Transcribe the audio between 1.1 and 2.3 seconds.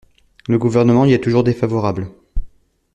est toujours défavorable.